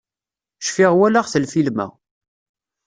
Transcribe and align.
Cfiɣ 0.65 0.91
walaɣ-t 0.99 1.33
lfilm-a. 1.43 1.87